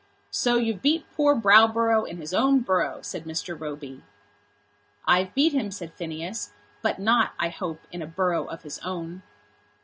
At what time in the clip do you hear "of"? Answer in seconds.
8.47-8.63